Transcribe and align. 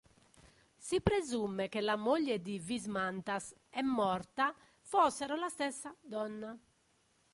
Si 0.77 0.99
presume 0.99 1.69
che 1.69 1.79
la 1.79 1.95
moglie 1.95 2.41
di 2.41 2.57
Vismantas 2.57 3.53
e 3.69 3.83
Morta 3.83 4.51
fossero 4.79 5.35
la 5.35 5.47
stessa 5.47 5.95
donna. 6.01 6.57